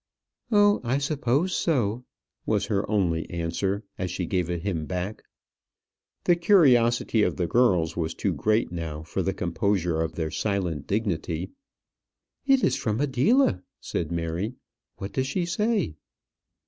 "Oh! 0.51 0.81
I 0.83 0.97
suppose 0.97 1.55
so," 1.55 2.05
was 2.47 2.65
her 2.65 2.89
only 2.89 3.29
answer, 3.29 3.83
as 3.99 4.09
she 4.09 4.25
gave 4.25 4.49
it 4.49 4.63
him 4.63 4.87
back. 4.87 5.21
The 6.23 6.35
curiosity 6.35 7.21
of 7.21 7.35
the 7.35 7.45
girls 7.45 7.95
was 7.95 8.15
too 8.15 8.33
great 8.33 8.71
now 8.71 9.03
for 9.03 9.21
the 9.21 9.31
composure 9.31 10.01
of 10.01 10.15
their 10.15 10.31
silent 10.31 10.87
dignity. 10.87 11.51
"It 12.47 12.63
is 12.63 12.75
from 12.75 12.99
Adela," 12.99 13.61
said 13.79 14.11
Mary; 14.11 14.55
"what 14.97 15.13
does 15.13 15.27
she 15.27 15.45
say?" 15.45 15.93